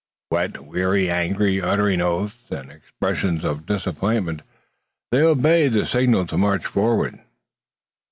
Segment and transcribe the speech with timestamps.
[0.31, 4.41] Wet, weary, angry, uttering oaths and expressions of disappointment,
[5.11, 7.19] they obeyed the signal to march forward.